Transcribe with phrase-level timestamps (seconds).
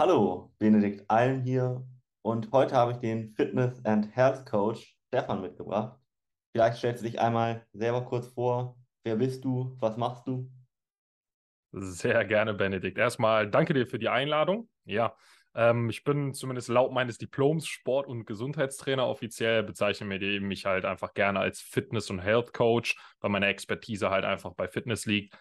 [0.00, 1.84] Hallo, Benedikt Alm hier
[2.22, 5.98] und heute habe ich den Fitness and Health Coach Stefan mitgebracht.
[6.52, 8.78] Vielleicht stellst du dich einmal selber kurz vor.
[9.02, 9.76] Wer bist du?
[9.80, 10.48] Was machst du?
[11.72, 12.96] Sehr gerne, Benedikt.
[12.96, 14.68] Erstmal danke dir für die Einladung.
[14.84, 15.16] Ja,
[15.56, 19.04] ähm, ich bin zumindest laut meines Diploms Sport- und Gesundheitstrainer.
[19.04, 24.24] Offiziell bezeichne mich halt einfach gerne als Fitness- und Health Coach, weil meine Expertise halt
[24.24, 25.36] einfach bei Fitness liegt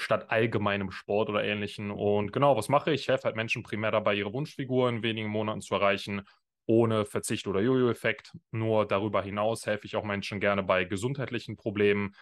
[0.00, 1.90] statt allgemeinem Sport oder ähnlichen.
[1.90, 3.02] Und genau, was mache ich?
[3.02, 6.22] Ich helfe halt Menschen primär dabei, ihre Wunschfigur in wenigen Monaten zu erreichen,
[6.66, 8.32] ohne Verzicht oder Jojo-Effekt.
[8.50, 12.14] Nur darüber hinaus helfe ich auch Menschen gerne bei gesundheitlichen Problemen,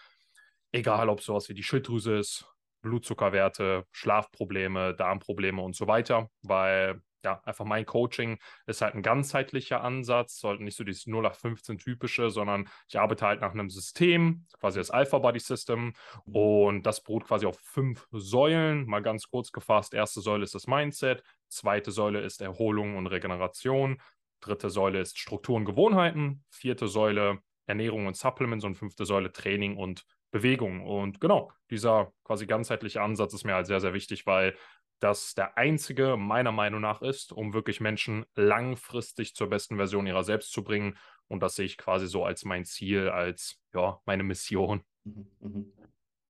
[0.71, 2.45] egal ob sowas wie die Schilddrüse ist,
[2.81, 9.81] Blutzuckerwerte, Schlafprobleme, Darmprobleme und so weiter, weil ja, einfach mein Coaching ist halt ein ganzheitlicher
[9.81, 14.79] Ansatz, sollte nicht so dieses 0815 typische, sondern ich arbeite halt nach einem System, quasi
[14.79, 15.93] das Alpha Body System
[16.25, 19.93] und das beruht quasi auf fünf Säulen, mal ganz kurz gefasst.
[19.93, 24.01] Erste Säule ist das Mindset, zweite Säule ist Erholung und Regeneration,
[24.39, 29.77] dritte Säule ist Struktur und Gewohnheiten, vierte Säule Ernährung und Supplements und fünfte Säule Training
[29.77, 30.85] und Bewegung.
[30.85, 34.55] Und genau, dieser quasi ganzheitliche Ansatz ist mir halt sehr, sehr wichtig, weil
[34.99, 40.23] das der einzige meiner Meinung nach ist, um wirklich Menschen langfristig zur besten Version ihrer
[40.23, 40.97] selbst zu bringen.
[41.27, 44.81] Und das sehe ich quasi so als mein Ziel, als ja, meine Mission.
[45.03, 45.73] Mhm, mhm.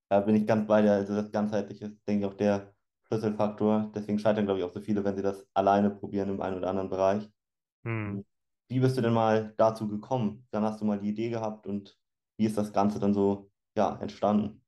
[0.08, 0.92] Da bin ich ganz bei dir.
[0.92, 2.74] Also das Ganzheitliche ist, denke ich, auch der
[3.06, 3.90] Schlüsselfaktor.
[3.94, 6.68] Deswegen scheitern, glaube ich, auch so viele, wenn sie das alleine probieren im einen oder
[6.68, 7.28] anderen Bereich.
[7.84, 8.24] Hm.
[8.68, 10.46] Wie bist du denn mal dazu gekommen?
[10.50, 11.96] Dann hast du mal die Idee gehabt und
[12.36, 14.59] wie ist das Ganze dann so ja, entstanden?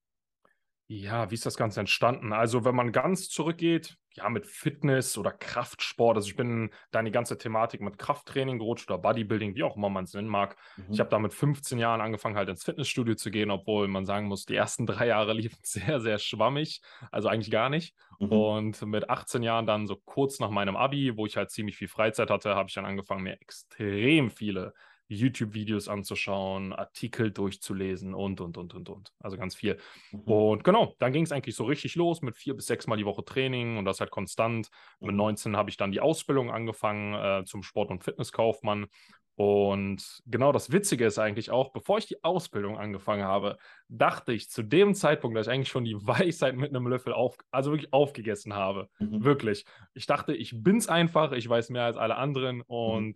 [0.88, 2.32] Ja, wie ist das Ganze entstanden?
[2.32, 7.06] Also, wenn man ganz zurückgeht, ja, mit Fitness oder Kraftsport, also ich bin da in
[7.06, 10.56] die ganze Thematik mit Krafttraining gerutscht oder Bodybuilding, wie auch immer man es nennen mag.
[10.76, 10.92] Mhm.
[10.92, 14.26] Ich habe da mit 15 Jahren angefangen, halt ins Fitnessstudio zu gehen, obwohl man sagen
[14.26, 17.94] muss, die ersten drei Jahre liefen sehr, sehr schwammig, also eigentlich gar nicht.
[18.18, 18.32] Mhm.
[18.32, 21.88] Und mit 18 Jahren dann so kurz nach meinem Abi, wo ich halt ziemlich viel
[21.88, 24.74] Freizeit hatte, habe ich dann angefangen, mir extrem viele
[25.14, 29.12] YouTube-Videos anzuschauen, Artikel durchzulesen und, und, und, und, und.
[29.20, 29.78] Also ganz viel.
[30.12, 30.20] Mhm.
[30.20, 33.06] Und genau, dann ging es eigentlich so richtig los mit vier bis sechs Mal die
[33.06, 34.68] Woche Training und das halt konstant.
[35.00, 35.06] Mhm.
[35.08, 38.86] Mit 19 habe ich dann die Ausbildung angefangen äh, zum Sport- und Fitnesskaufmann.
[39.34, 43.56] Und genau das Witzige ist eigentlich auch, bevor ich die Ausbildung angefangen habe,
[43.88, 47.36] dachte ich zu dem Zeitpunkt, dass ich eigentlich schon die Weisheit mit einem Löffel auf,
[47.50, 48.88] also wirklich aufgegessen habe.
[48.98, 49.24] Mhm.
[49.24, 49.64] Wirklich.
[49.94, 53.14] Ich dachte, ich bin's einfach, ich weiß mehr als alle anderen mhm.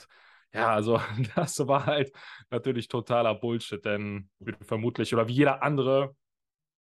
[0.56, 1.00] Ja, also
[1.37, 2.12] das war halt
[2.50, 4.31] natürlich totaler Bullshit, denn
[4.62, 6.17] vermutlich oder wie jeder andere,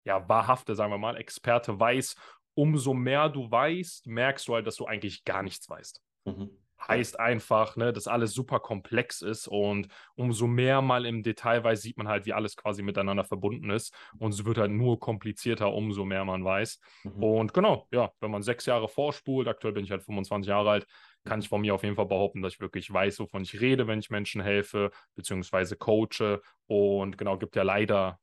[0.03, 2.15] ja, wahrhafte, sagen wir mal, Experte weiß,
[2.53, 6.01] umso mehr du weißt, merkst du halt, dass du eigentlich gar nichts weißt.
[6.25, 6.49] Mhm.
[6.87, 11.79] Heißt einfach, ne, dass alles super komplex ist und umso mehr mal im Detail weiß,
[11.79, 13.93] sieht man halt, wie alles quasi miteinander verbunden ist.
[14.17, 16.79] Und es wird halt nur komplizierter, umso mehr man weiß.
[17.03, 17.23] Mhm.
[17.23, 20.87] Und genau, ja, wenn man sechs Jahre vorspult, aktuell bin ich halt 25 Jahre alt,
[21.23, 23.87] kann ich von mir auf jeden Fall behaupten, dass ich wirklich weiß, wovon ich rede,
[23.87, 26.41] wenn ich Menschen helfe, beziehungsweise coache.
[26.67, 28.19] Und genau, gibt ja leider,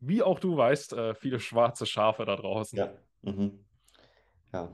[0.00, 2.78] wie auch du weißt, äh, viele schwarze Schafe da draußen.
[2.78, 2.88] Ja.
[3.22, 3.64] Mhm.
[4.52, 4.68] ja.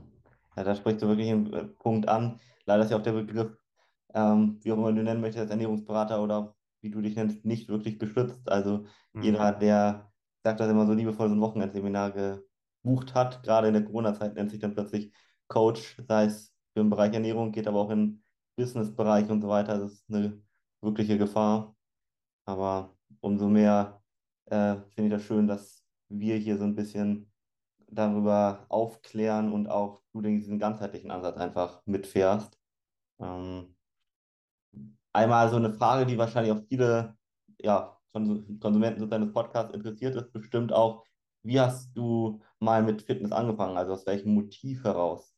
[0.57, 2.39] Ja, da sprichst du wirklich einen äh, Punkt an.
[2.67, 3.57] Leider ist ja auch der Begriff,
[4.15, 7.69] ähm, wie auch immer du nennen möchtest, als Ernährungsberater oder wie du dich nennst, nicht
[7.69, 8.49] wirklich geschützt.
[8.51, 9.23] Also mhm.
[9.23, 10.13] jeder, der
[10.43, 12.11] sagt das immer so liebevoll, so ein Wochenendseminar
[12.83, 15.13] gebucht hat, gerade in der Corona-Zeit nennt sich dann plötzlich
[15.49, 18.23] Coach, sei es für den Bereich Ernährung, geht aber auch in
[18.57, 19.79] Business-Bereich und so weiter.
[19.79, 20.43] Das ist eine
[20.81, 21.77] wirkliche Gefahr.
[22.45, 24.03] Aber umso mehr
[24.47, 27.31] äh, finde ich das schön, dass wir hier so ein bisschen
[27.89, 32.59] darüber aufklären und auch du diesen ganzheitlichen Ansatz einfach mitfährst.
[33.21, 33.77] Ähm,
[35.13, 37.17] einmal so eine Frage, die wahrscheinlich auch viele
[37.61, 41.05] ja, Konsumenten deines Podcasts interessiert, ist bestimmt auch,
[41.45, 43.77] wie hast du mal mit Fitness angefangen?
[43.77, 45.32] Also aus welchem Motiv heraus?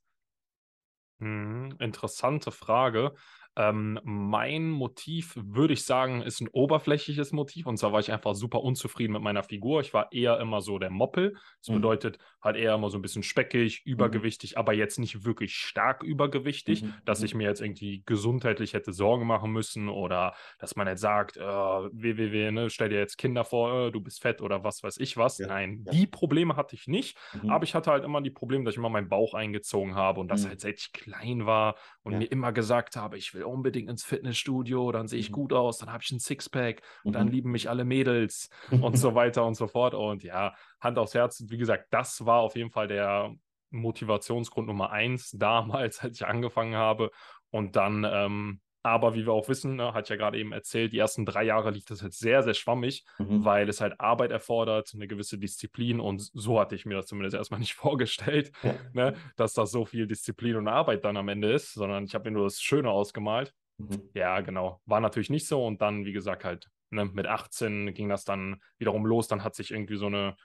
[1.20, 3.14] Mhm, interessante Frage.
[3.56, 7.66] Ähm, mein Motiv, würde ich sagen, ist ein oberflächliches Motiv.
[7.66, 9.80] Und zwar war ich einfach super unzufrieden mit meiner Figur.
[9.80, 11.36] Ich war eher immer so der Moppel.
[11.60, 11.74] Das mhm.
[11.74, 13.92] bedeutet halt eher immer so ein bisschen speckig, mhm.
[13.92, 14.58] übergewichtig, mhm.
[14.58, 16.94] aber jetzt nicht wirklich stark übergewichtig, mhm.
[17.04, 17.38] dass ich mhm.
[17.38, 22.50] mir jetzt irgendwie gesundheitlich hätte Sorgen machen müssen oder dass man jetzt sagt, äh, www,
[22.50, 25.38] ne, stell dir jetzt Kinder vor, äh, du bist fett oder was weiß ich was.
[25.38, 25.46] Ja.
[25.46, 25.92] Nein, ja.
[25.92, 27.16] die Probleme hatte ich nicht.
[27.40, 27.50] Mhm.
[27.50, 30.28] Aber ich hatte halt immer die Probleme, dass ich immer meinen Bauch eingezogen habe und
[30.28, 32.18] das halt seit ich klein war und ja.
[32.18, 35.34] mir immer gesagt habe, ich will unbedingt ins Fitnessstudio, dann sehe ich mhm.
[35.34, 37.12] gut aus, dann habe ich ein Sixpack, mhm.
[37.12, 39.94] dann lieben mich alle Mädels und so weiter und so fort.
[39.94, 43.34] Und ja, Hand aufs Herz, wie gesagt, das war auf jeden Fall der
[43.70, 47.10] Motivationsgrund Nummer eins damals, als ich angefangen habe.
[47.50, 50.98] Und dann, ähm, Aber wie wir auch wissen, ne, hat ja gerade eben erzählt, die
[50.98, 53.42] ersten drei Jahre lief das jetzt sehr, sehr schwammig, mhm.
[53.42, 56.00] weil es halt Arbeit erfordert, eine gewisse Disziplin.
[56.00, 58.74] Und so hatte ich mir das zumindest erstmal nicht vorgestellt, ja.
[58.92, 62.30] ne, dass das so viel Disziplin und Arbeit dann am Ende ist, sondern ich habe
[62.30, 63.54] mir nur das Schöne ausgemalt.
[63.78, 64.02] Mhm.
[64.12, 64.82] Ja, genau.
[64.84, 65.64] War natürlich nicht so.
[65.64, 69.28] Und dann, wie gesagt, halt ne, mit 18 ging das dann wiederum los.
[69.28, 70.36] Dann hat sich irgendwie so eine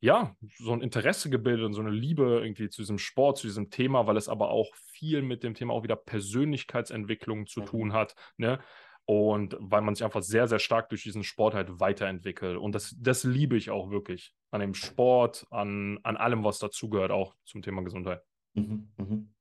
[0.00, 3.70] ja, so ein Interesse gebildet und so eine Liebe irgendwie zu diesem Sport, zu diesem
[3.70, 7.66] Thema, weil es aber auch viel mit dem Thema auch wieder Persönlichkeitsentwicklung zu mhm.
[7.66, 8.60] tun hat, ne?
[9.06, 12.56] Und weil man sich einfach sehr, sehr stark durch diesen Sport halt weiterentwickelt.
[12.56, 17.10] Und das, das liebe ich auch wirklich an dem Sport, an, an allem, was dazugehört,
[17.10, 18.22] auch zum Thema Gesundheit.
[18.54, 19.34] Mhm, mhm.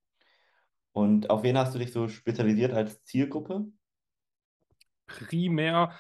[0.92, 3.66] Und auf wen hast du dich so spezialisiert als Zielgruppe?
[5.06, 5.94] Primär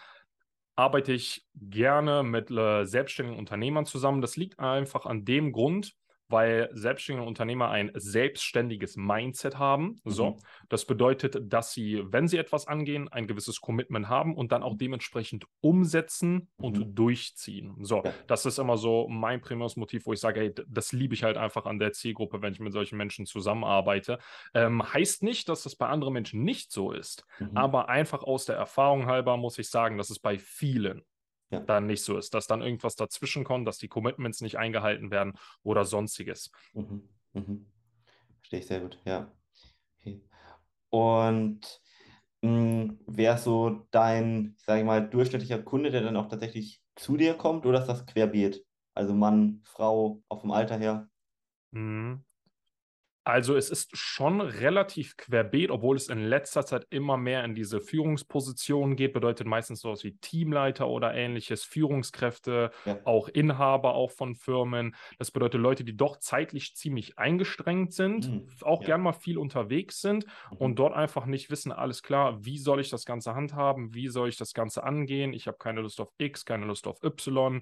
[0.79, 4.21] arbeite ich gerne mit äh, selbstständigen Unternehmern zusammen.
[4.21, 5.95] Das liegt einfach an dem Grund,
[6.29, 9.99] weil selbstständige Unternehmer ein selbstständiges Mindset haben.
[10.03, 10.09] Mhm.
[10.09, 10.37] So,
[10.69, 14.77] das bedeutet, dass sie, wenn sie etwas angehen, ein gewisses Commitment haben und dann auch
[14.77, 16.95] dementsprechend umsetzen und mhm.
[16.95, 17.75] durchziehen.
[17.81, 21.23] So, das ist immer so mein primäres Motiv, wo ich sage, hey, das liebe ich
[21.23, 24.19] halt einfach an der Zielgruppe, wenn ich mit solchen Menschen zusammenarbeite.
[24.53, 27.57] Ähm, heißt nicht, dass das bei anderen Menschen nicht so ist, mhm.
[27.57, 31.03] aber einfach aus der Erfahrung halber muss ich sagen, dass es bei vielen
[31.49, 31.59] ja.
[31.61, 35.33] dann nicht so ist, dass dann irgendwas dazwischen kommt, dass die Commitments nicht eingehalten werden
[35.63, 36.51] oder sonstiges.
[36.73, 37.07] Mhm.
[37.33, 37.65] Mhm.
[38.39, 39.31] Verstehe ich sehr gut, ja.
[39.99, 40.21] Okay.
[40.89, 41.81] Und
[42.41, 47.33] hm, wäre so dein, sage ich mal, durchschnittlicher Kunde, der dann auch tatsächlich zu dir
[47.35, 48.65] kommt oder ist das querbeet?
[48.93, 51.09] Also Mann, Frau, auch vom Alter her?
[51.71, 52.23] Mhm.
[53.29, 57.79] Also es ist schon relativ querbeet, obwohl es in letzter Zeit immer mehr in diese
[57.79, 59.13] Führungspositionen geht.
[59.13, 62.97] Bedeutet meistens sowas wie Teamleiter oder ähnliches, Führungskräfte, ja.
[63.05, 64.95] auch Inhaber auch von Firmen.
[65.19, 68.47] Das bedeutet Leute, die doch zeitlich ziemlich eingestrengt sind, mhm.
[68.61, 68.87] auch ja.
[68.87, 70.57] gern mal viel unterwegs sind mhm.
[70.57, 74.29] und dort einfach nicht wissen, alles klar, wie soll ich das Ganze handhaben, wie soll
[74.29, 75.33] ich das Ganze angehen.
[75.33, 77.61] Ich habe keine Lust auf X, keine Lust auf Y.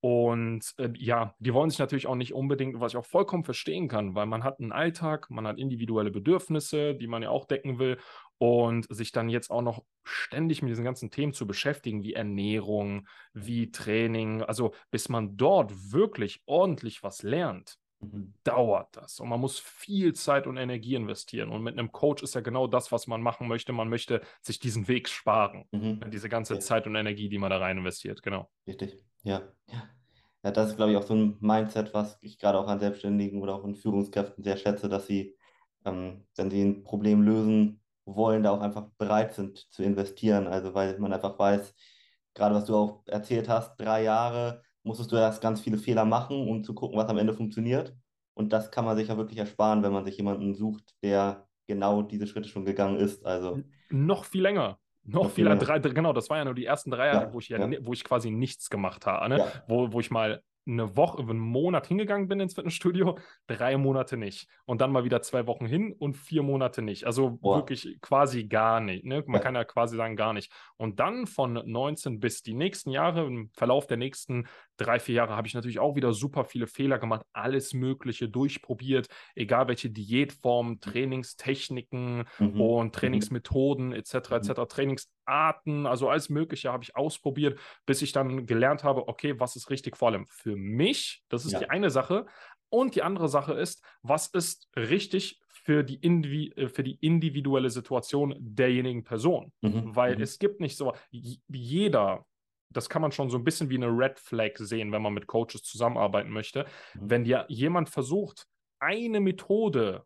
[0.00, 3.88] Und äh, ja, die wollen sich natürlich auch nicht unbedingt, was ich auch vollkommen verstehen
[3.88, 7.78] kann, weil man hat einen Alltag, man hat individuelle Bedürfnisse, die man ja auch decken
[7.78, 7.98] will.
[8.40, 13.08] Und sich dann jetzt auch noch ständig mit diesen ganzen Themen zu beschäftigen, wie Ernährung,
[13.32, 18.34] wie Training, also bis man dort wirklich ordentlich was lernt, mhm.
[18.44, 19.18] dauert das.
[19.18, 21.50] Und man muss viel Zeit und Energie investieren.
[21.50, 23.72] Und mit einem Coach ist ja genau das, was man machen möchte.
[23.72, 25.64] Man möchte sich diesen Weg sparen.
[25.72, 26.08] Mhm.
[26.12, 26.60] Diese ganze ja.
[26.60, 28.48] Zeit und Energie, die man da rein investiert, genau.
[28.68, 29.02] Richtig.
[29.22, 29.88] Ja, ja.
[30.44, 33.42] Ja, das ist, glaube ich, auch so ein Mindset, was ich gerade auch an Selbstständigen
[33.42, 35.36] oder auch in Führungskräften sehr schätze, dass sie,
[35.84, 40.46] ähm, wenn sie ein Problem lösen wollen, da auch einfach bereit sind zu investieren.
[40.46, 41.74] Also weil man einfach weiß,
[42.34, 46.48] gerade was du auch erzählt hast, drei Jahre musstest du erst ganz viele Fehler machen,
[46.48, 47.96] um zu gucken, was am Ende funktioniert.
[48.34, 52.02] Und das kann man sich ja wirklich ersparen, wenn man sich jemanden sucht, der genau
[52.02, 53.26] diese Schritte schon gegangen ist.
[53.26, 53.58] Also
[53.90, 54.78] noch viel länger.
[55.10, 57.48] Noch viel, drei, genau, das war ja nur die ersten drei Jahre, ja, wo ich
[57.48, 59.38] ja, ja, wo ich quasi nichts gemacht habe, ne?
[59.38, 59.52] Ja.
[59.66, 64.48] wo, wo ich mal eine Woche, einen Monat hingegangen bin ins Fitnessstudio, drei Monate nicht.
[64.66, 67.04] Und dann mal wieder zwei Wochen hin und vier Monate nicht.
[67.04, 67.56] Also Boah.
[67.56, 69.04] wirklich quasi gar nicht.
[69.04, 69.24] Ne?
[69.26, 70.52] Man kann ja quasi sagen, gar nicht.
[70.76, 74.46] Und dann von 19 bis die nächsten Jahre, im Verlauf der nächsten
[74.78, 79.08] drei, vier Jahre, habe ich natürlich auch wieder super viele Fehler gemacht, alles Mögliche durchprobiert,
[79.34, 82.60] egal welche Diätformen, Trainingstechniken mhm.
[82.60, 82.92] und mhm.
[82.92, 84.14] Trainingsmethoden etc.
[84.14, 84.48] etc.
[84.48, 84.68] Mhm.
[84.68, 89.70] Trainingsarten, also alles Mögliche habe ich ausprobiert, bis ich dann gelernt habe, okay, was ist
[89.70, 91.22] richtig vor allem für mich?
[91.28, 91.58] Das ist ja.
[91.58, 92.26] die eine Sache.
[92.70, 97.70] Und die andere Sache ist, was ist richtig für die, Indivi äh, für die individuelle
[97.70, 99.52] Situation derjenigen Person?
[99.60, 99.96] Mhm.
[99.96, 100.22] Weil mhm.
[100.22, 102.26] es gibt nicht so, jeder,
[102.70, 105.26] das kann man schon so ein bisschen wie eine Red Flag sehen, wenn man mit
[105.26, 106.66] Coaches zusammenarbeiten möchte.
[106.94, 107.10] Mhm.
[107.10, 108.46] Wenn dir jemand versucht,
[108.80, 110.04] eine Methode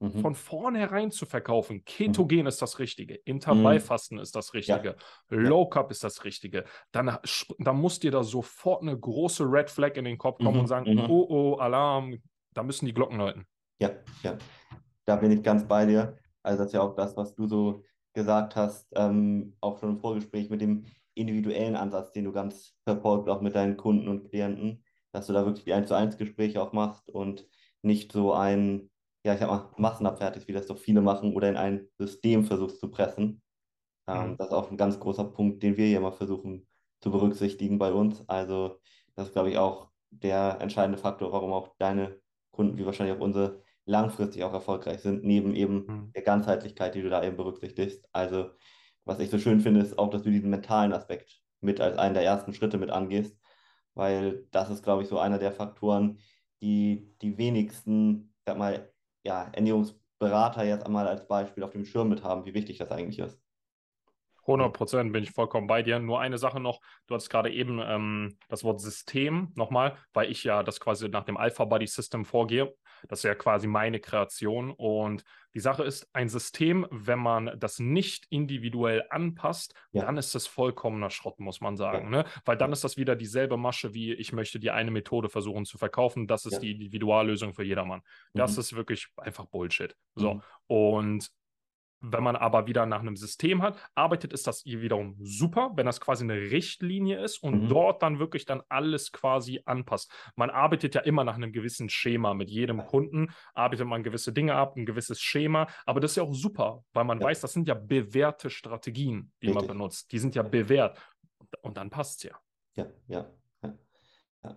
[0.00, 0.20] mhm.
[0.20, 1.84] von vornherein zu verkaufen.
[1.84, 2.46] Ketogen mhm.
[2.46, 4.22] ist das Richtige, Intervallfasten mhm.
[4.22, 4.96] ist das Richtige,
[5.30, 5.36] ja.
[5.36, 6.64] Low Carb ist das Richtige.
[6.92, 7.16] Dann,
[7.58, 10.68] dann muss dir da sofort eine große Red Flag in den Kopf kommen und mhm.
[10.68, 11.10] sagen, mhm.
[11.10, 12.16] oh, oh, Alarm,
[12.54, 13.46] da müssen die Glocken läuten.
[13.80, 13.90] Ja,
[14.22, 14.36] ja,
[15.04, 16.16] da bin ich ganz bei dir.
[16.42, 17.82] Also das ist ja auch das, was du so
[18.14, 23.28] gesagt hast, ähm, auch schon im Vorgespräch mit dem individuellen Ansatz, den du ganz verfolgt,
[23.28, 26.62] auch mit deinen Kunden und Klienten, dass du da wirklich die 1 zu 1 Gespräche
[26.62, 27.48] auch machst und
[27.82, 28.90] nicht so ein
[29.26, 32.78] ja, ich sag mal, massenabfertigst, wie das doch viele machen, oder in ein System versuchst
[32.78, 33.42] zu pressen.
[34.06, 34.36] Ähm, mhm.
[34.36, 36.68] Das ist auch ein ganz großer Punkt, den wir hier mal versuchen
[37.00, 38.22] zu berücksichtigen bei uns.
[38.28, 38.78] Also,
[39.16, 42.20] das ist, glaube ich, auch der entscheidende Faktor, warum auch deine
[42.52, 46.12] Kunden, wie wahrscheinlich auch unsere, langfristig auch erfolgreich sind, neben eben mhm.
[46.14, 48.04] der Ganzheitlichkeit, die du da eben berücksichtigst.
[48.12, 48.50] Also,
[49.06, 52.14] was ich so schön finde, ist auch, dass du diesen mentalen Aspekt mit als einen
[52.14, 53.38] der ersten Schritte mit angehst,
[53.94, 56.18] weil das ist, glaube ich, so einer der Faktoren,
[56.60, 62.22] die die wenigsten, sag mal, ja, Ernährungsberater jetzt einmal als Beispiel auf dem Schirm mit
[62.24, 63.40] haben, wie wichtig das eigentlich ist.
[64.42, 65.98] 100 Prozent bin ich vollkommen bei dir.
[65.98, 70.44] Nur eine Sache noch, du hattest gerade eben ähm, das Wort System nochmal, weil ich
[70.44, 72.72] ja das quasi nach dem Alpha Body System vorgehe.
[73.08, 74.70] Das ist ja quasi meine Kreation.
[74.70, 80.04] Und die Sache ist, ein System, wenn man das nicht individuell anpasst, ja.
[80.04, 82.12] dann ist das vollkommener Schrott, muss man sagen.
[82.12, 82.22] Ja.
[82.22, 82.24] Ne?
[82.44, 85.78] Weil dann ist das wieder dieselbe Masche, wie ich möchte die eine Methode versuchen zu
[85.78, 86.26] verkaufen.
[86.26, 86.58] Das ist ja.
[86.60, 88.02] die Individuallösung für jedermann.
[88.34, 88.60] Das mhm.
[88.60, 89.96] ist wirklich einfach Bullshit.
[90.14, 90.34] So.
[90.34, 90.42] Mhm.
[90.66, 91.30] Und
[92.00, 96.00] wenn man aber wieder nach einem System hat, arbeitet, ist das wiederum super, wenn das
[96.00, 97.68] quasi eine Richtlinie ist und mhm.
[97.68, 100.10] dort dann wirklich dann alles quasi anpasst.
[100.36, 102.34] Man arbeitet ja immer nach einem gewissen Schema.
[102.34, 105.66] Mit jedem Kunden arbeitet man gewisse Dinge ab, ein gewisses Schema.
[105.86, 107.26] Aber das ist ja auch super, weil man ja.
[107.26, 109.66] weiß, das sind ja bewährte Strategien, die Richtig.
[109.68, 110.12] man benutzt.
[110.12, 110.98] Die sind ja bewährt.
[111.62, 112.38] Und dann passt es ja.
[112.74, 113.30] Ja, ja.
[113.62, 114.56] Ja.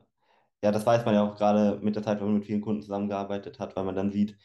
[0.61, 2.81] ja, das weiß man ja auch gerade mit der Zeit, wenn man mit vielen Kunden
[2.81, 4.37] zusammengearbeitet hat, weil man dann sieht,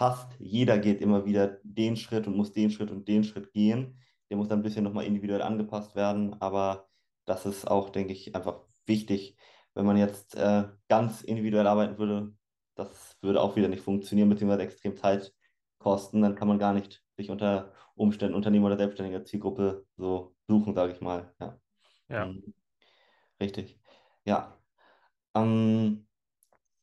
[0.00, 4.00] fast jeder geht immer wieder den Schritt und muss den Schritt und den Schritt gehen.
[4.30, 6.88] Der muss dann ein bisschen nochmal individuell angepasst werden, aber
[7.26, 9.36] das ist auch, denke ich, einfach wichtig.
[9.74, 12.32] Wenn man jetzt äh, ganz individuell arbeiten würde,
[12.76, 15.34] das würde auch wieder nicht funktionieren, beziehungsweise extrem Zeit
[15.78, 16.22] kosten.
[16.22, 20.94] Dann kann man gar nicht sich unter Umständen Unternehmer oder selbstständiger Zielgruppe so suchen, sage
[20.94, 21.34] ich mal.
[21.38, 21.60] Ja.
[22.08, 22.24] ja.
[22.24, 22.54] Mhm.
[23.38, 23.78] Richtig.
[24.24, 24.56] Ja.
[25.34, 26.06] Ähm,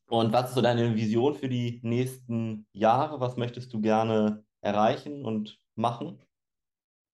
[0.10, 3.20] und was ist so deine Vision für die nächsten Jahre?
[3.20, 6.22] Was möchtest du gerne erreichen und machen?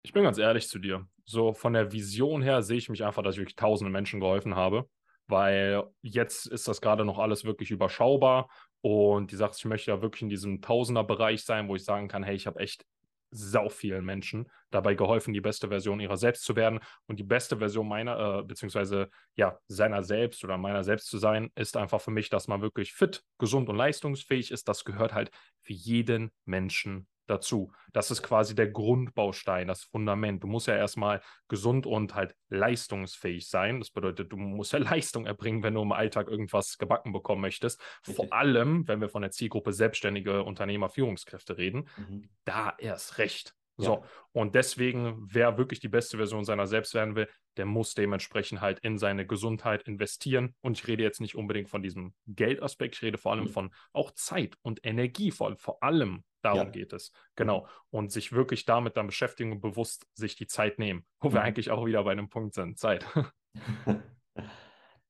[0.02, 1.06] Ich bin ganz ehrlich zu dir.
[1.24, 4.56] So von der Vision her sehe ich mich einfach, dass ich wirklich tausende Menschen geholfen
[4.56, 4.88] habe,
[5.26, 8.48] weil jetzt ist das gerade noch alles wirklich überschaubar
[8.82, 12.24] und die Sache, ich möchte ja wirklich in diesem Tausender-Bereich sein, wo ich sagen kann,
[12.24, 12.84] hey, ich habe echt
[13.32, 16.80] sau vielen Menschen dabei geholfen, die beste Version ihrer selbst zu werden.
[17.06, 21.50] Und die beste Version meiner, äh, beziehungsweise ja, seiner selbst oder meiner selbst zu sein,
[21.56, 24.68] ist einfach für mich, dass man wirklich fit, gesund und leistungsfähig ist.
[24.68, 25.30] Das gehört halt
[25.62, 27.72] für jeden Menschen dazu.
[27.92, 30.42] Das ist quasi der Grundbaustein, das Fundament.
[30.42, 33.80] Du musst ja erstmal gesund und halt leistungsfähig sein.
[33.80, 37.80] Das bedeutet, du musst ja Leistung erbringen, wenn du im Alltag irgendwas gebacken bekommen möchtest.
[38.06, 38.16] Richtig.
[38.16, 42.28] Vor allem, wenn wir von der Zielgruppe selbstständige Unternehmer, Führungskräfte reden, mhm.
[42.44, 43.54] da erst recht.
[43.78, 44.02] So, ja.
[44.32, 48.78] und deswegen, wer wirklich die beste Version seiner selbst werden will, der muss dementsprechend halt
[48.80, 50.54] in seine Gesundheit investieren.
[50.60, 53.48] Und ich rede jetzt nicht unbedingt von diesem Geldaspekt, ich rede vor allem mhm.
[53.48, 56.70] von auch Zeit und Energie, vor allem, vor allem darum ja.
[56.70, 57.12] geht es.
[57.34, 57.62] Genau.
[57.62, 57.66] Mhm.
[57.90, 61.34] Und sich wirklich damit dann beschäftigen und bewusst sich die Zeit nehmen, wo mhm.
[61.34, 63.06] wir eigentlich auch wieder bei einem Punkt sind, Zeit.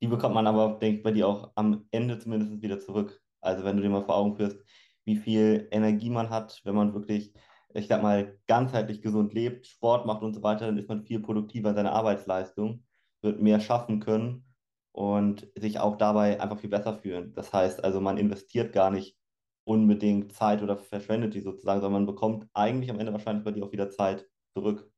[0.01, 3.21] die bekommt man aber, denke ich, bei dir auch am Ende zumindest wieder zurück.
[3.41, 4.59] Also wenn du dir mal vor Augen führst,
[5.05, 7.33] wie viel Energie man hat, wenn man wirklich
[7.75, 11.21] ich sag mal, ganzheitlich gesund lebt, Sport macht und so weiter, dann ist man viel
[11.21, 12.85] produktiver in seiner Arbeitsleistung,
[13.23, 14.45] wird mehr schaffen können
[14.93, 17.33] und sich auch dabei einfach viel besser fühlen.
[17.35, 19.17] Das heißt also, man investiert gar nicht
[19.65, 23.65] unbedingt Zeit oder verschwendet die sozusagen, sondern man bekommt eigentlich am Ende wahrscheinlich bei dir
[23.65, 24.91] auch wieder Zeit zurück.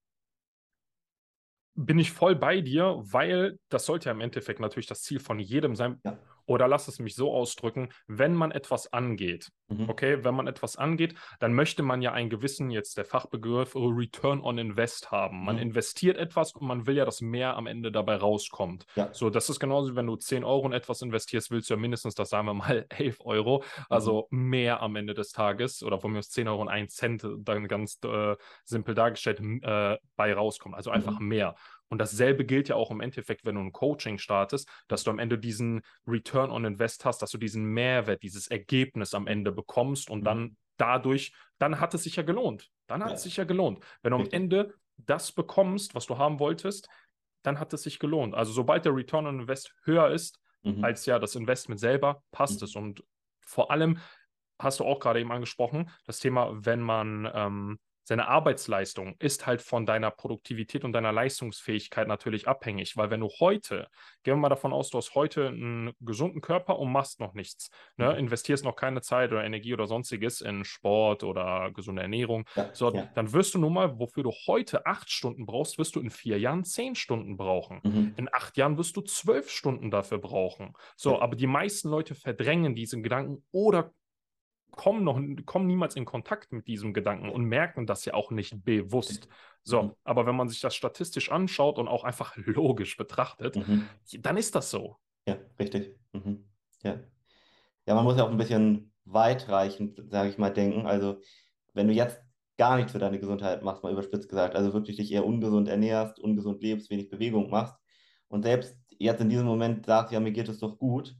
[1.76, 5.40] Bin ich voll bei dir, weil das sollte ja im Endeffekt natürlich das Ziel von
[5.40, 6.00] jedem sein.
[6.04, 6.18] Ja.
[6.46, 9.88] Oder lass es mich so ausdrücken, wenn man etwas angeht, mhm.
[9.88, 14.40] okay, wenn man etwas angeht, dann möchte man ja einen gewissen, jetzt der Fachbegriff, Return
[14.40, 15.44] on Invest haben.
[15.44, 15.62] Man mhm.
[15.62, 18.86] investiert etwas und man will ja, dass mehr am Ende dabei rauskommt.
[18.96, 19.12] Ja.
[19.12, 21.80] So, das ist genauso, wie wenn du 10 Euro in etwas investierst, willst du ja
[21.80, 24.48] mindestens, das sagen wir mal, 11 Euro, also mhm.
[24.48, 27.68] mehr am Ende des Tages oder von mir aus 10 Euro und 1 Cent, dann
[27.68, 30.74] ganz äh, simpel dargestellt, äh, bei rauskommt.
[30.74, 31.28] Also einfach mhm.
[31.28, 31.54] mehr.
[31.88, 35.18] Und dasselbe gilt ja auch im Endeffekt, wenn du ein Coaching startest, dass du am
[35.18, 40.10] Ende diesen Return on Invest hast, dass du diesen Mehrwert, dieses Ergebnis am Ende bekommst
[40.10, 40.24] und mhm.
[40.24, 42.70] dann dadurch, dann hat es sich ja gelohnt.
[42.86, 43.14] Dann hat ja.
[43.16, 43.84] es sich ja gelohnt.
[44.02, 46.88] Wenn du am Ende das bekommst, was du haben wolltest,
[47.42, 48.34] dann hat es sich gelohnt.
[48.34, 50.84] Also sobald der Return on Invest höher ist mhm.
[50.84, 52.64] als ja das Investment selber, passt mhm.
[52.64, 52.76] es.
[52.76, 53.04] Und
[53.40, 53.98] vor allem
[54.58, 59.62] hast du auch gerade eben angesprochen, das Thema, wenn man ähm, seine Arbeitsleistung ist halt
[59.62, 63.88] von deiner Produktivität und deiner Leistungsfähigkeit natürlich abhängig, weil wenn du heute,
[64.22, 67.70] gehen wir mal davon aus, du hast heute einen gesunden Körper und machst noch nichts,
[67.96, 68.12] ne?
[68.12, 68.18] Mhm.
[68.18, 72.92] investierst noch keine Zeit oder Energie oder sonstiges in Sport oder gesunde Ernährung, ja, so,
[72.92, 73.08] ja.
[73.14, 76.38] dann wirst du nun mal, wofür du heute acht Stunden brauchst, wirst du in vier
[76.38, 77.80] Jahren zehn Stunden brauchen.
[77.82, 78.14] Mhm.
[78.16, 80.74] In acht Jahren wirst du zwölf Stunden dafür brauchen.
[80.96, 81.20] So, ja.
[81.20, 83.92] aber die meisten Leute verdrängen diesen Gedanken oder
[84.76, 88.64] kommen noch kommen niemals in Kontakt mit diesem Gedanken und merken das ja auch nicht
[88.64, 89.28] bewusst.
[89.62, 89.92] So, mhm.
[90.04, 93.88] aber wenn man sich das statistisch anschaut und auch einfach logisch betrachtet, mhm.
[94.18, 94.96] dann ist das so.
[95.26, 95.96] Ja, richtig.
[96.12, 96.44] Mhm.
[96.82, 97.00] Ja.
[97.86, 100.86] ja, man muss ja auch ein bisschen weitreichend, sage ich mal, denken.
[100.86, 101.20] Also,
[101.72, 102.20] wenn du jetzt
[102.56, 106.18] gar nichts für deine Gesundheit machst, mal überspitzt gesagt, also wirklich dich eher ungesund ernährst,
[106.20, 107.74] ungesund lebst, wenig Bewegung machst
[108.28, 111.16] und selbst jetzt in diesem Moment sagst, ja, mir geht es doch gut,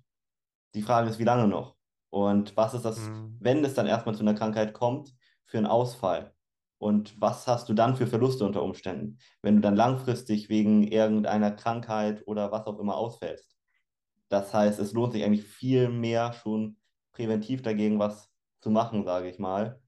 [0.74, 1.73] die Frage ist, wie lange noch?
[2.14, 3.36] Und was ist das, mhm.
[3.40, 6.32] wenn es dann erstmal zu einer Krankheit kommt, für einen Ausfall?
[6.78, 11.50] Und was hast du dann für Verluste unter Umständen, wenn du dann langfristig wegen irgendeiner
[11.50, 13.56] Krankheit oder was auch immer ausfällst?
[14.28, 16.76] Das heißt, es lohnt sich eigentlich viel mehr schon
[17.10, 18.30] präventiv dagegen was
[18.60, 19.82] zu machen, sage ich mal.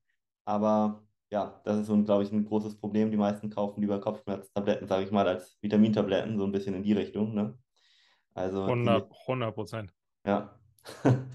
[0.45, 3.13] Aber ja, das ist so, glaube ich, ein großes Problem.
[3.13, 6.93] Die meisten kaufen lieber Kopfschmerztabletten, sage ich mal, als Vitamintabletten, so ein bisschen in die
[6.93, 7.35] Richtung.
[7.35, 7.57] Ne?
[8.35, 9.93] Also 100 Prozent.
[10.25, 10.59] Ja.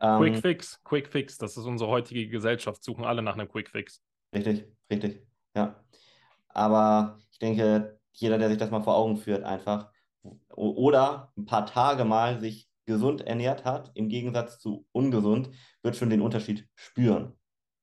[0.00, 3.70] Quick ähm, Fix, Quick Fix, das ist unsere heutige Gesellschaft, suchen alle nach einem Quick
[3.70, 4.02] Fix.
[4.34, 5.82] Richtig, richtig, ja.
[6.48, 9.90] Aber ich denke, jeder, der sich das mal vor Augen führt, einfach
[10.54, 15.50] oder ein paar Tage mal sich gesund ernährt hat, im Gegensatz zu ungesund,
[15.82, 17.32] wird schon den Unterschied spüren.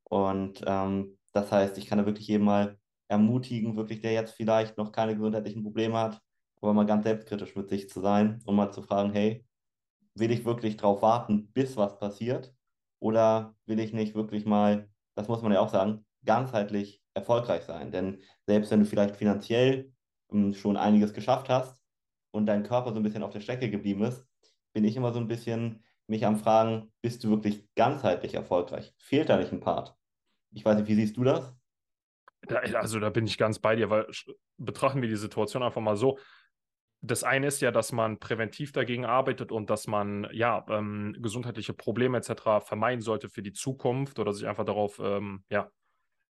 [0.04, 2.78] Und ähm, das heißt, ich kann da wirklich jedem mal
[3.08, 6.22] ermutigen, wirklich, der jetzt vielleicht noch keine gesundheitlichen Probleme hat,
[6.62, 9.46] aber mal ganz selbstkritisch mit sich zu sein und mal zu fragen, hey,
[10.16, 12.54] will ich wirklich darauf warten, bis was passiert?
[13.00, 17.92] Oder will ich nicht wirklich mal, das muss man ja auch sagen, ganzheitlich erfolgreich sein?
[17.92, 19.92] Denn selbst wenn du vielleicht finanziell
[20.32, 21.82] ähm, schon einiges geschafft hast
[22.32, 24.26] und dein Körper so ein bisschen auf der Strecke geblieben ist,
[24.74, 28.94] bin ich immer so ein bisschen mich am Fragen, bist du wirklich ganzheitlich erfolgreich?
[28.98, 29.96] Fehlt da nicht ein Part?
[30.52, 31.56] Ich weiß nicht, wie siehst du das?
[32.74, 34.06] Also da bin ich ganz bei dir, weil
[34.58, 36.20] betrachten wir die Situation einfach mal so
[37.06, 41.74] das eine ist ja, dass man präventiv dagegen arbeitet und dass man ja ähm, gesundheitliche
[41.74, 42.66] Probleme etc.
[42.66, 45.70] vermeiden sollte für die Zukunft oder sich einfach darauf ähm, ja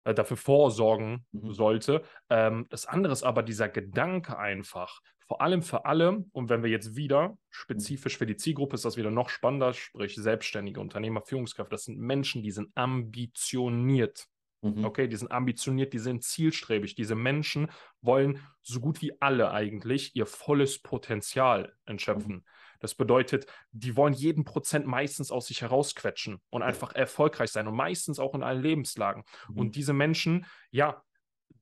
[0.06, 1.54] äh, dafür vorsorgen mhm.
[1.54, 2.02] sollte.
[2.30, 6.70] Ähm, das andere ist aber dieser Gedanke einfach, vor allem für alle, und wenn wir
[6.70, 11.72] jetzt wieder spezifisch für die Zielgruppe ist das wieder noch spannender, sprich selbstständige Unternehmer, Führungskräfte,
[11.72, 14.28] das sind Menschen, die sind ambitioniert.
[14.62, 14.86] Mhm.
[14.86, 16.96] Okay, die sind ambitioniert, die sind zielstrebig.
[16.96, 17.72] Diese Menschen
[18.06, 22.36] wollen so gut wie alle eigentlich ihr volles Potenzial entschöpfen.
[22.36, 22.46] Mhm.
[22.80, 27.76] Das bedeutet, die wollen jeden Prozent meistens aus sich herausquetschen und einfach erfolgreich sein und
[27.76, 29.24] meistens auch in allen Lebenslagen.
[29.50, 29.58] Mhm.
[29.58, 31.04] Und diese Menschen, ja,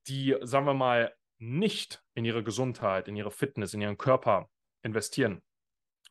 [0.08, 4.50] die, sagen wir mal, nicht in ihre Gesundheit, in ihre Fitness, in ihren Körper
[4.82, 5.42] investieren,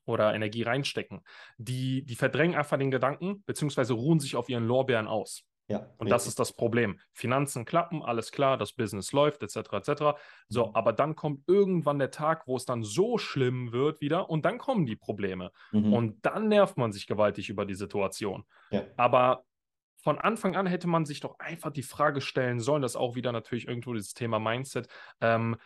[0.04, 1.22] oder Energie reinstecken.
[1.58, 5.44] Die, die verdrängen einfach den Gedanken, beziehungsweise ruhen sich auf ihren Lorbeeren aus.
[5.68, 6.10] Ja, und richtig.
[6.10, 6.98] das ist das Problem.
[7.12, 9.72] Finanzen klappen, alles klar, das Business läuft, etc.
[9.72, 10.02] etc.
[10.48, 10.74] So, mhm.
[10.74, 14.58] aber dann kommt irgendwann der Tag, wo es dann so schlimm wird wieder und dann
[14.58, 15.52] kommen die Probleme.
[15.70, 15.92] Mhm.
[15.92, 18.44] Und dann nervt man sich gewaltig über die Situation.
[18.70, 18.84] Ja.
[18.96, 19.44] Aber
[20.02, 23.14] von Anfang an hätte man sich doch einfach die Frage stellen sollen, das ist auch
[23.14, 24.88] wieder natürlich irgendwo dieses Thema Mindset.
[25.20, 25.56] Ähm,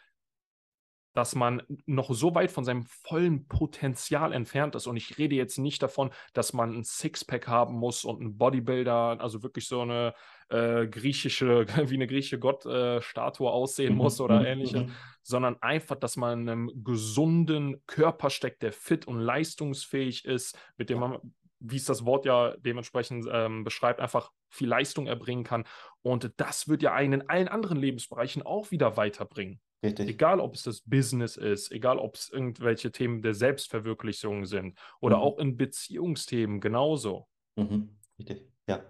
[1.17, 4.87] dass man noch so weit von seinem vollen Potenzial entfernt ist.
[4.87, 9.19] Und ich rede jetzt nicht davon, dass man ein Sixpack haben muss und ein Bodybuilder,
[9.19, 10.13] also wirklich so eine
[10.51, 13.99] äh, griechische, wie eine griechische Gottstatue äh, aussehen mhm.
[13.99, 14.47] muss oder mhm.
[14.47, 14.93] ähnliches, mhm.
[15.23, 20.91] sondern einfach, dass man in einem gesunden Körper steckt, der fit und leistungsfähig ist, mit
[20.91, 21.19] dem man
[21.59, 25.65] wie es das Wort ja dementsprechend ähm, beschreibt, einfach viel Leistung erbringen kann.
[26.03, 29.59] Und das wird ja einen in allen anderen Lebensbereichen auch wieder weiterbringen.
[29.83, 30.09] Richtig.
[30.09, 35.17] Egal, ob es das Business ist, egal, ob es irgendwelche Themen der Selbstverwirklichung sind oder
[35.17, 35.23] mhm.
[35.23, 37.29] auch in Beziehungsthemen genauso.
[37.57, 37.97] Mhm.
[38.19, 38.81] Richtig, ja.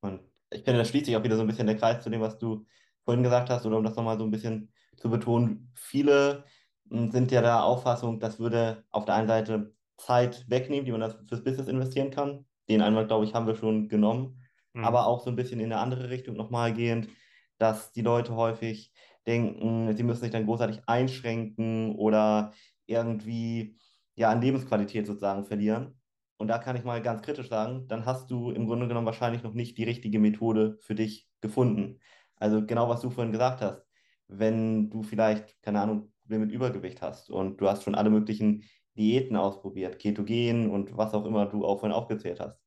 [0.00, 2.20] Und ich finde, das schließt sich auch wieder so ein bisschen der Kreis zu dem,
[2.20, 2.66] was du
[3.04, 5.70] vorhin gesagt hast, oder um das nochmal so ein bisschen zu betonen.
[5.74, 6.44] Viele
[6.90, 11.26] hm, sind ja der Auffassung, das würde auf der einen Seite Zeit wegnehmen, die man
[11.26, 12.44] fürs Business investieren kann.
[12.68, 14.42] Den einmal, glaube ich, haben wir schon genommen.
[14.74, 14.84] Mhm.
[14.84, 17.08] Aber auch so ein bisschen in eine andere Richtung nochmal gehend,
[17.58, 18.92] dass die Leute häufig
[19.26, 22.52] denken, sie müssen sich dann großartig einschränken oder
[22.86, 23.76] irgendwie
[24.14, 26.00] ja an Lebensqualität sozusagen verlieren.
[26.38, 29.42] Und da kann ich mal ganz kritisch sagen, dann hast du im Grunde genommen wahrscheinlich
[29.42, 32.00] noch nicht die richtige Methode für dich gefunden.
[32.36, 33.82] Also genau, was du vorhin gesagt hast.
[34.28, 38.64] Wenn du vielleicht, keine Ahnung, Probleme mit Übergewicht hast und du hast schon alle möglichen
[38.96, 42.60] Diäten ausprobiert, Ketogen und was auch immer du auch vorhin aufgezählt hast.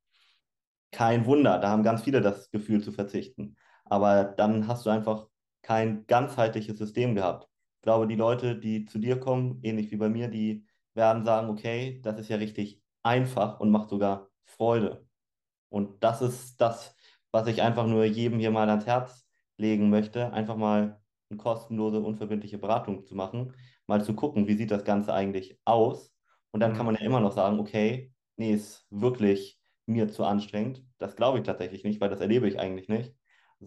[0.92, 3.58] Kein Wunder, da haben ganz viele das Gefühl zu verzichten.
[3.86, 5.28] Aber dann hast du einfach
[5.62, 7.48] kein ganzheitliches System gehabt.
[7.78, 11.50] Ich glaube, die Leute, die zu dir kommen, ähnlich wie bei mir, die werden sagen,
[11.50, 15.08] okay, das ist ja richtig einfach und macht sogar Freude.
[15.70, 16.96] Und das ist das,
[17.32, 19.26] was ich einfach nur jedem hier mal ans Herz
[19.58, 23.54] legen möchte, einfach mal eine kostenlose, unverbindliche Beratung zu machen,
[23.88, 26.12] mal zu gucken, wie sieht das Ganze eigentlich aus.
[26.52, 30.84] Und dann kann man ja immer noch sagen, okay, nee, ist wirklich mir zu anstrengend.
[30.98, 33.16] Das glaube ich tatsächlich nicht, weil das erlebe ich eigentlich nicht.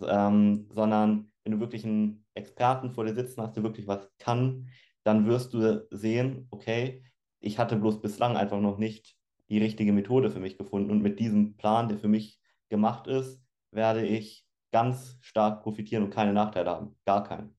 [0.01, 4.69] Ähm, sondern wenn du wirklich einen Experten vor dir sitzen hast, der wirklich was kann,
[5.05, 7.05] dann wirst du sehen, okay,
[7.41, 9.17] ich hatte bloß bislang einfach noch nicht
[9.49, 10.91] die richtige Methode für mich gefunden.
[10.91, 16.11] Und mit diesem Plan, der für mich gemacht ist, werde ich ganz stark profitieren und
[16.11, 16.97] keine Nachteile haben.
[17.05, 17.57] Gar keinen.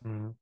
[0.00, 0.36] Mhm.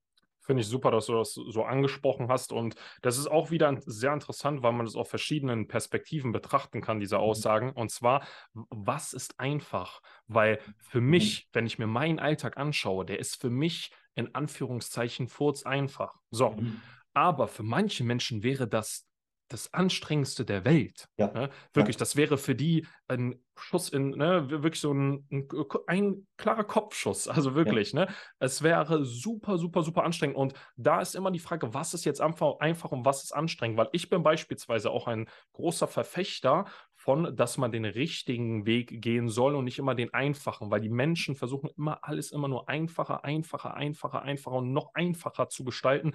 [0.48, 2.54] Finde ich super, dass du das so angesprochen hast.
[2.54, 7.00] Und das ist auch wieder sehr interessant, weil man das auf verschiedenen Perspektiven betrachten kann,
[7.00, 7.22] diese mhm.
[7.22, 7.70] Aussagen.
[7.72, 10.00] Und zwar, was ist einfach?
[10.26, 11.10] Weil für mhm.
[11.10, 16.14] mich, wenn ich mir meinen Alltag anschaue, der ist für mich in Anführungszeichen furz einfach.
[16.30, 16.52] So.
[16.52, 16.80] Mhm.
[17.12, 19.07] Aber für manche Menschen wäre das
[19.48, 21.08] das anstrengendste der Welt.
[21.16, 21.32] Ja.
[21.32, 21.50] Ne?
[21.72, 22.00] Wirklich, ja.
[22.00, 25.48] das wäre für die ein Schuss in, ne, wirklich so ein, ein,
[25.86, 27.28] ein klarer Kopfschuss.
[27.38, 28.06] Also wirklich, ja.
[28.06, 28.14] ne?
[28.40, 30.36] Es wäre super, super, super anstrengend.
[30.36, 33.78] Und da ist immer die Frage, was ist jetzt einfach, einfach und was ist anstrengend?
[33.78, 39.28] Weil ich bin beispielsweise auch ein großer Verfechter von, dass man den richtigen Weg gehen
[39.28, 43.24] soll und nicht immer den einfachen, weil die Menschen versuchen immer alles immer nur einfacher,
[43.24, 46.12] einfacher, einfacher, einfacher und noch einfacher zu gestalten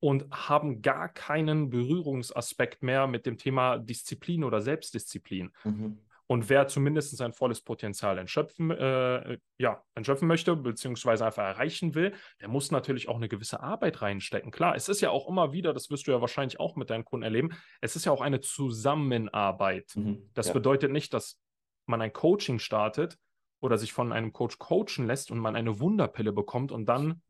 [0.00, 5.50] und haben gar keinen Berührungsaspekt mehr mit dem Thema Disziplin oder Selbstdisziplin.
[5.64, 5.98] Mhm.
[6.26, 12.14] Und wer zumindest sein volles Potenzial entschöpfen, äh, ja, entschöpfen möchte, beziehungsweise einfach erreichen will,
[12.40, 14.50] der muss natürlich auch eine gewisse Arbeit reinstecken.
[14.50, 17.04] Klar, es ist ja auch immer wieder, das wirst du ja wahrscheinlich auch mit deinen
[17.04, 17.50] Kunden erleben,
[17.82, 19.92] es ist ja auch eine Zusammenarbeit.
[19.96, 20.30] Mhm.
[20.32, 20.54] Das ja.
[20.54, 21.38] bedeutet nicht, dass
[21.86, 23.18] man ein Coaching startet
[23.60, 27.22] oder sich von einem Coach coachen lässt und man eine Wunderpille bekommt und dann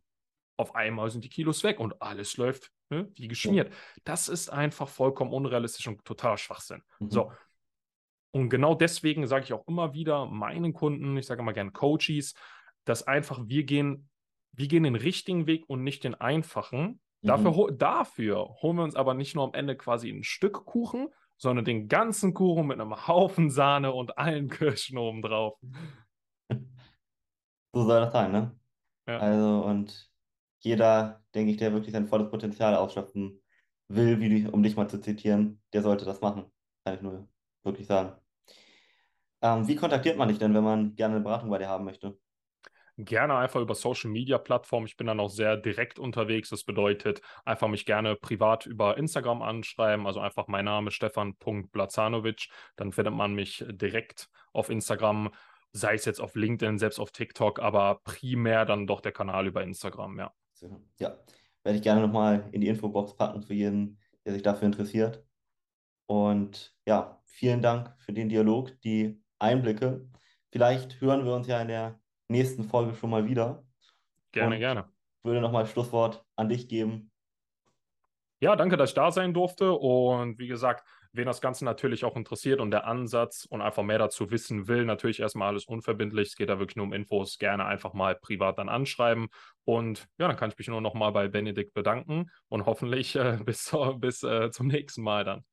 [0.57, 3.71] auf einmal sind die Kilos weg und alles läuft ne, wie geschmiert.
[3.71, 3.77] Ja.
[4.05, 6.83] Das ist einfach vollkommen unrealistisch und totaler Schwachsinn.
[7.01, 7.11] Mhm.
[7.11, 7.33] So.
[8.33, 12.35] Und genau deswegen sage ich auch immer wieder meinen Kunden, ich sage immer gerne Coaches,
[12.85, 14.09] dass einfach wir gehen,
[14.53, 17.01] wir gehen den richtigen Weg und nicht den einfachen.
[17.23, 17.27] Mhm.
[17.27, 21.64] Dafür, dafür holen wir uns aber nicht nur am Ende quasi ein Stück Kuchen, sondern
[21.64, 25.59] den ganzen Kuchen mit einem Haufen Sahne und allen Kirschen oben drauf.
[26.51, 26.57] So
[27.87, 28.59] soll das sein, ne?
[29.07, 29.19] Ja.
[29.19, 30.13] Also, und
[30.64, 33.40] jeder, denke ich, der wirklich sein volles Potenzial ausschöpfen
[33.88, 36.46] will, wie um dich mal zu zitieren, der sollte das machen.
[36.85, 37.29] Kann ich nur
[37.62, 38.12] wirklich sagen.
[39.42, 42.18] Ähm, wie kontaktiert man dich denn, wenn man gerne eine Beratung bei dir haben möchte?
[42.96, 44.87] Gerne einfach über Social Media Plattformen.
[44.87, 46.48] Ich bin dann auch sehr direkt unterwegs.
[46.48, 50.07] Das bedeutet, einfach mich gerne privat über Instagram anschreiben.
[50.07, 52.48] Also einfach mein Name Stefan.blazanovic.
[52.77, 55.31] Dann findet man mich direkt auf Instagram,
[55.72, 59.62] sei es jetzt auf LinkedIn, selbst auf TikTok, aber primär dann doch der Kanal über
[59.62, 60.33] Instagram, ja.
[60.98, 61.18] Ja,
[61.62, 65.24] werde ich gerne nochmal in die Infobox packen für jeden, der sich dafür interessiert.
[66.07, 70.09] Und ja, vielen Dank für den Dialog, die Einblicke.
[70.50, 73.64] Vielleicht hören wir uns ja in der nächsten Folge schon mal wieder.
[74.33, 74.88] Gerne, Und gerne.
[75.22, 77.11] Würde nochmal Schlusswort an dich geben.
[78.40, 79.72] Ja, danke, dass ich da sein durfte.
[79.72, 83.98] Und wie gesagt, wen das Ganze natürlich auch interessiert und der Ansatz und einfach mehr
[83.98, 86.29] dazu wissen will, natürlich erstmal alles unverbindlich.
[86.29, 87.38] Es geht da wirklich nur um Infos.
[87.38, 89.29] Gerne einfach mal privat dann anschreiben.
[89.64, 93.74] Und ja, dann kann ich mich nur nochmal bei Benedikt bedanken und hoffentlich äh, bis,
[93.98, 95.44] bis äh, zum nächsten Mal dann.